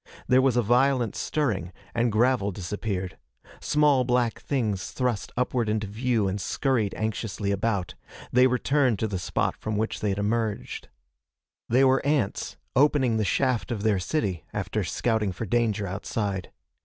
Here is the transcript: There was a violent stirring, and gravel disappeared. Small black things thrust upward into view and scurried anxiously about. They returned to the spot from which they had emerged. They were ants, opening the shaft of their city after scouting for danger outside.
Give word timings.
There 0.27 0.41
was 0.41 0.57
a 0.57 0.63
violent 0.63 1.15
stirring, 1.15 1.71
and 1.93 2.11
gravel 2.11 2.49
disappeared. 2.51 3.19
Small 3.59 4.03
black 4.03 4.39
things 4.41 4.89
thrust 4.89 5.31
upward 5.37 5.69
into 5.69 5.85
view 5.85 6.27
and 6.27 6.41
scurried 6.41 6.95
anxiously 6.95 7.51
about. 7.51 7.93
They 8.33 8.47
returned 8.47 8.97
to 8.97 9.07
the 9.07 9.19
spot 9.19 9.55
from 9.55 9.77
which 9.77 9.99
they 9.99 10.09
had 10.09 10.17
emerged. 10.17 10.89
They 11.69 11.83
were 11.83 12.03
ants, 12.03 12.57
opening 12.75 13.17
the 13.17 13.23
shaft 13.25 13.69
of 13.69 13.83
their 13.83 13.99
city 13.99 14.43
after 14.53 14.83
scouting 14.83 15.31
for 15.33 15.45
danger 15.45 15.85
outside. 15.85 16.51